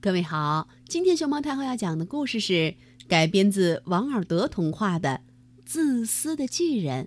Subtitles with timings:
[0.00, 2.76] 各位好，今天熊猫太后要讲的故事是
[3.08, 5.22] 改编自王尔德童话的
[5.66, 7.06] 《自私的巨人》。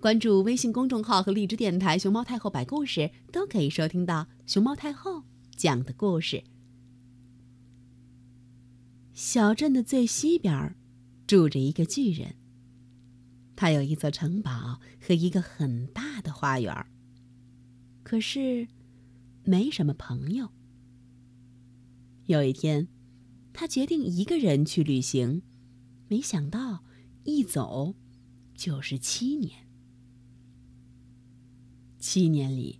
[0.00, 5.24] 关注微信公众号和荔枝电台“熊猫太后摆故事”，都可以收听到熊猫太后
[5.56, 6.44] 讲的故事。
[9.12, 10.76] 小镇的最西边
[11.26, 12.36] 住着一个巨人，
[13.56, 16.86] 他有一座城堡和一个很大的花园，
[18.04, 18.68] 可是
[19.42, 20.50] 没什么朋友。
[22.30, 22.86] 有一天，
[23.52, 25.42] 他决定一个人去旅行，
[26.06, 26.84] 没想到
[27.24, 27.96] 一走
[28.54, 29.66] 就是七年。
[31.98, 32.78] 七年里，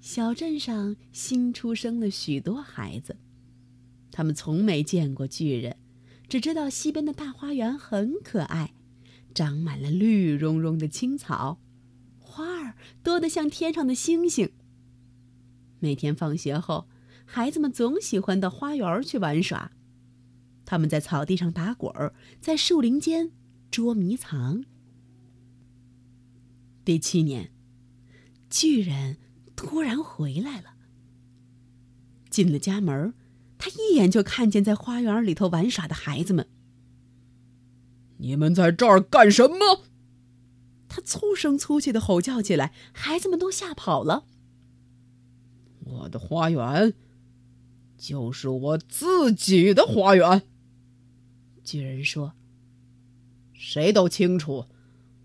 [0.00, 3.18] 小镇上新出生了许多孩子，
[4.10, 5.76] 他们从没见过巨人，
[6.26, 8.72] 只知道西边的大花园很可爱，
[9.34, 11.60] 长满了绿茸茸的青草，
[12.18, 14.50] 花儿多得像天上的星星。
[15.80, 16.88] 每天放学后。
[17.24, 19.72] 孩子们总喜欢到花园去玩耍，
[20.64, 23.32] 他们在草地上打滚儿，在树林间
[23.70, 24.64] 捉迷藏。
[26.84, 27.50] 第七年，
[28.50, 29.16] 巨人
[29.56, 30.74] 突然回来了。
[32.30, 33.14] 进了家门，
[33.58, 36.48] 他一眼就看见在花园里头玩耍的孩子们。
[38.18, 39.84] 你们在这儿干什么？
[40.88, 44.26] 他粗声粗气的吼叫起来，孩子们都吓跑了。
[45.80, 46.94] 我的花园。
[48.04, 50.42] 就是我自己的花园。
[51.64, 52.34] 巨人说
[53.54, 54.66] ：“谁都清楚，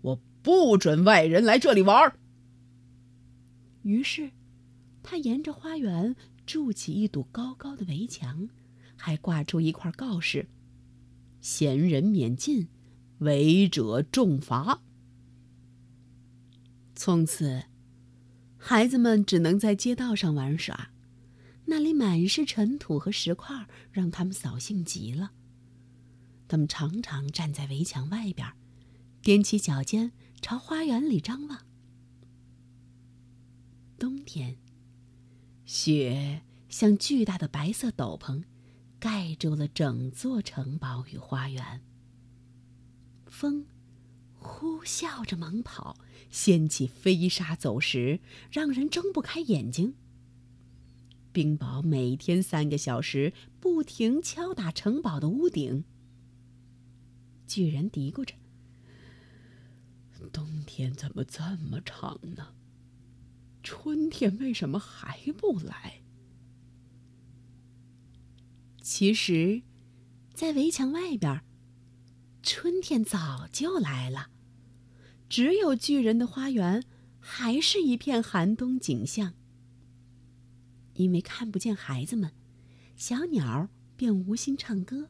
[0.00, 2.16] 我不准外人来这里玩。”
[3.84, 4.30] 于是，
[5.02, 8.48] 他沿着花园筑起一堵高高的围墙，
[8.96, 10.48] 还挂出一块告示
[11.42, 12.68] ：“闲人免进，
[13.18, 14.80] 违者重罚。”
[16.96, 17.64] 从此，
[18.56, 20.92] 孩子们只能在街道上玩耍。
[21.70, 25.30] 那里满是尘土和石块，让他们扫兴极了。
[26.48, 28.52] 他们常常站在围墙外边，
[29.22, 30.10] 踮起脚尖
[30.42, 31.64] 朝花园里张望。
[33.96, 34.58] 冬天，
[35.64, 38.42] 雪像巨大的白色斗篷，
[38.98, 41.82] 盖住了整座城堡与花园。
[43.26, 43.66] 风
[44.34, 45.96] 呼啸着猛跑，
[46.32, 48.18] 掀起飞沙走石，
[48.50, 49.94] 让人睁不开眼睛。
[51.32, 55.84] 冰雹每天三个小时不停敲打城堡的屋顶。
[57.46, 58.34] 巨人嘀咕着
[60.32, 62.54] ：“冬天怎么这么长呢？
[63.62, 66.02] 春天为什么还不来？”
[68.82, 69.62] 其实，
[70.34, 71.42] 在围墙外边，
[72.42, 74.30] 春天早就来了，
[75.28, 76.84] 只有巨人的花园
[77.18, 79.34] 还是一片寒冬景象。
[81.00, 82.30] 因为看不见孩子们，
[82.94, 85.08] 小鸟便无心唱歌，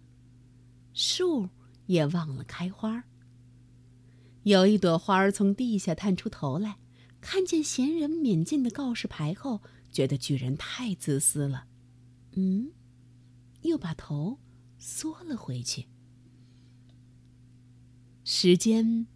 [0.92, 1.48] 树
[1.86, 3.02] 也忘了开花。
[4.44, 6.78] 有一朵花儿从地下探出头来，
[7.20, 11.66] 看见闲人免进的告示牌后，觉得巨人太自私了，
[12.34, 12.70] 嗯，
[13.62, 14.38] 又把头
[14.78, 15.88] 缩了回去。
[18.22, 19.08] 时间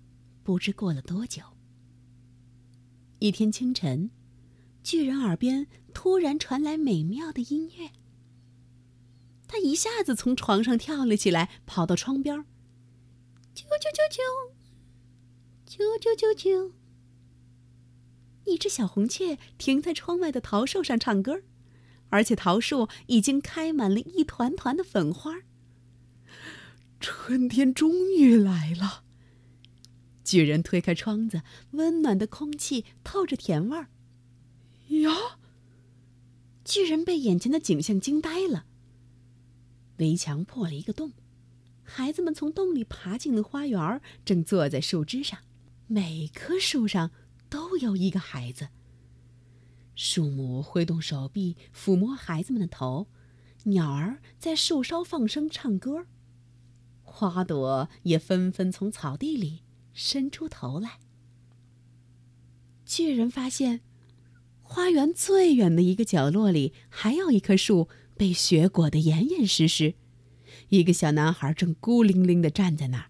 [0.42, 1.40] 不知过了多久。
[3.20, 4.10] 一天清晨。
[4.82, 5.66] 巨人耳边
[6.04, 7.90] 突然传来美妙的音乐，
[9.48, 12.36] 他一下子从床上跳了起来，跑到窗边
[13.54, 14.20] 啾啾啾啾，
[15.66, 16.72] 啾啾啾啾。
[18.44, 21.40] 一只小红雀停在窗外的桃树上唱歌，
[22.10, 25.36] 而且桃树已经开满了一团团的粉花。
[27.00, 29.04] 春天终于来了。
[30.22, 33.88] 巨人推开窗子，温暖的空气透着甜味儿。
[35.00, 35.38] 呀！
[36.64, 38.64] 巨人被眼前的景象惊呆了。
[39.98, 41.12] 围墙破了一个洞，
[41.82, 45.38] 孩子们从洞里爬进了花园，正坐在树枝上。
[45.86, 47.10] 每棵树上
[47.50, 48.68] 都有一个孩子。
[49.94, 53.08] 树木挥动手臂抚摸孩子们的头，
[53.64, 56.06] 鸟儿在树梢放声唱歌，
[57.02, 59.62] 花朵也纷纷从草地里
[59.92, 60.98] 伸出头来。
[62.86, 63.82] 巨人发现。
[64.74, 69.94] 花园最远的一个角落里，还有一棵树被雪裹得严严实实。
[70.68, 73.08] 一个小男孩正孤零零地站在那儿，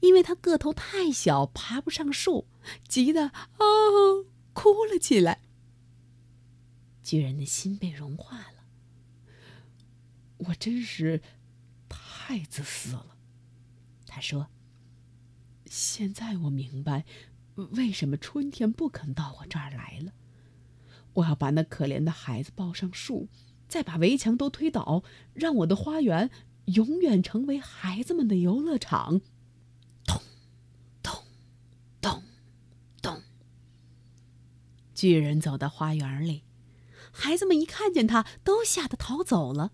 [0.00, 2.46] 因为他个头太小，爬不上树，
[2.86, 3.64] 急得啊
[4.52, 5.40] 哭了起来。
[7.02, 8.66] 巨人的心被融化了。
[10.36, 11.22] 我真是
[11.88, 13.16] 太自私了，
[14.06, 14.48] 他说。
[15.64, 17.06] 现在我明白，
[17.54, 20.12] 为什么春天不肯到我这儿来了。
[21.14, 23.28] 我要把那可怜的孩子抱上树，
[23.68, 25.02] 再把围墙都推倒，
[25.34, 26.30] 让我的花园
[26.66, 29.20] 永远成为孩子们的游乐场。
[30.04, 30.20] 咚，
[31.02, 31.12] 咚，
[32.00, 32.22] 咚，
[33.02, 33.22] 咚。
[34.94, 36.42] 巨人走到花园里，
[37.10, 39.72] 孩子们一看见他，都吓得逃走了。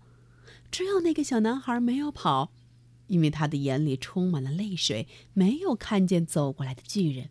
[0.71, 2.51] 只有那个小男孩没有跑，
[3.07, 7.29] 因为他的眼里充满了泪水，没有看见走过来的巨人。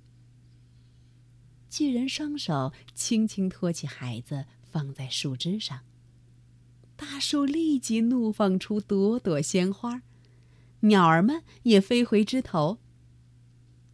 [1.76, 5.80] 巨人双手轻轻托起孩子，放在树枝上。
[6.96, 10.00] 大树立即怒放出朵朵鲜花，
[10.80, 12.78] 鸟儿们也飞回枝头。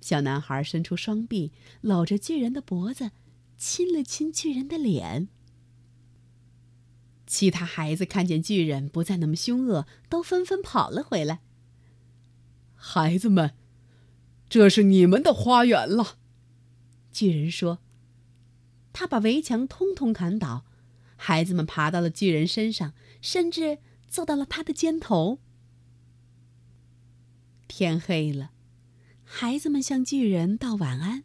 [0.00, 1.50] 小男孩伸出双臂，
[1.80, 3.10] 搂着巨人的脖子，
[3.58, 5.26] 亲了亲巨人的脸。
[7.26, 11.40] 其他孩子看见巨人不再那么凶恶，都纷纷跑了回来。
[12.76, 13.56] 孩子们，
[14.48, 16.18] 这是你们的花园了。
[17.12, 17.78] 巨人说
[18.92, 20.64] ：“他把围墙通通砍倒，
[21.16, 23.78] 孩子们爬到了巨人身上，甚至
[24.08, 25.38] 坐到了他的肩头。”
[27.68, 28.52] 天黑了，
[29.22, 31.24] 孩子们向巨人道晚安。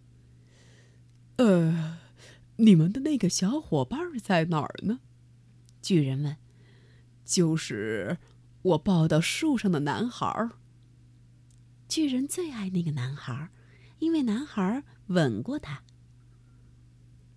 [1.38, 2.00] “呃，
[2.58, 5.00] 你们的那个小伙伴在哪儿呢？”
[5.82, 6.38] 巨人问
[7.24, 8.18] ：“就是
[8.62, 10.50] 我抱到树上的男孩。”
[11.88, 13.50] 巨人最爱那个男孩，
[14.00, 15.84] 因为男孩吻过他。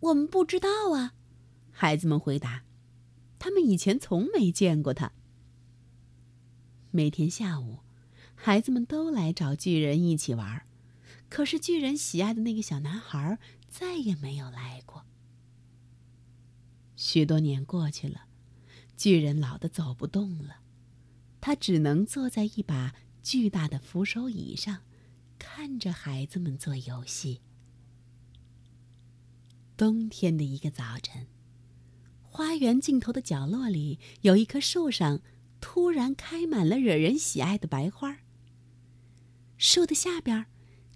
[0.01, 1.15] 我们不知道啊，
[1.71, 2.65] 孩子们回答
[3.39, 5.13] ：“他们以前从没见过他。”
[6.91, 7.81] 每天下午，
[8.35, 10.67] 孩子们都来找巨人一起玩，
[11.29, 13.39] 可是巨人喜爱的那个小男孩
[13.69, 15.05] 再也没有来过。
[16.97, 18.27] 许多年过去了。
[18.97, 20.57] 巨人老的走不动了，
[21.41, 24.83] 他只能坐在一把巨大的扶手椅上，
[25.39, 27.41] 看着孩子们做游戏。
[29.81, 31.27] 冬天的一个早晨，
[32.21, 35.23] 花园尽头的角落里有一棵树上
[35.59, 38.19] 突然开满了惹人喜爱的白花。
[39.57, 40.45] 树的下边，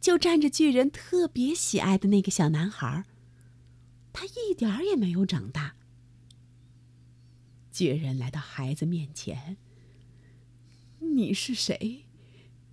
[0.02, 3.06] 就站着巨人特别喜爱的那个小男孩，
[4.12, 5.76] 他一点儿也没有长大。
[7.72, 9.56] 巨人来到孩子面前。
[10.98, 12.04] 你是谁？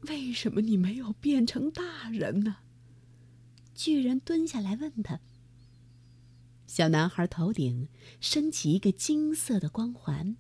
[0.10, 2.58] 为什么你没有变成大人呢？
[3.74, 5.22] 巨人蹲下来问他。
[6.74, 7.90] 小男孩头顶
[8.22, 10.38] 升起一个金色的光环。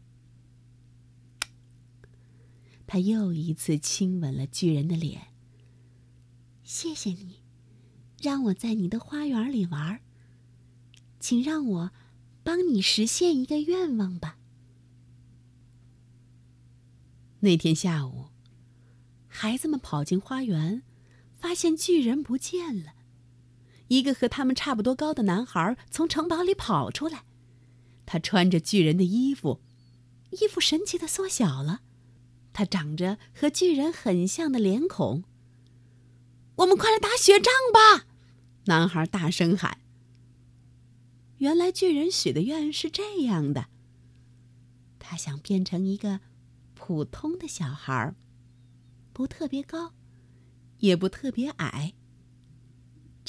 [2.87, 5.33] 他又一次亲吻了巨人的脸。
[6.63, 7.43] 谢谢你，
[8.21, 9.99] 让我在你的花园里玩。
[11.19, 11.91] 请让我
[12.43, 14.37] 帮你实现一个愿望吧。
[17.41, 18.29] 那天下午，
[19.27, 20.83] 孩子们跑进花园，
[21.33, 22.93] 发现巨人不见了。
[23.91, 27.25] 一个和他们差不多高的男孩从城堡里跑出来，
[28.05, 29.59] 他穿着巨人的衣服，
[30.29, 31.81] 衣服神奇的缩小了，
[32.53, 35.25] 他长着和巨人很像的脸孔。
[36.55, 38.07] 我们快来打雪仗吧！
[38.67, 39.79] 男孩大声喊。
[41.39, 43.65] 原来巨人许的愿是这样的：
[44.99, 46.21] 他想变成一个。
[46.73, 48.15] 普通的小孩儿，
[49.13, 49.93] 不特别高，
[50.79, 51.93] 也不特别矮。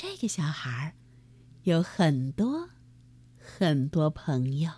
[0.04, 0.96] 这个小孩
[1.62, 2.68] 有很多
[3.38, 4.72] 很多朋友。